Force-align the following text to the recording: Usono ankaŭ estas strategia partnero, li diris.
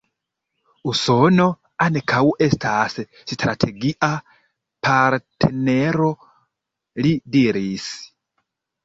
Usono 0.91 1.43
ankaŭ 1.83 2.21
estas 2.45 2.95
strategia 3.33 4.09
partnero, 4.89 6.09
li 7.07 7.13
diris. 7.37 7.87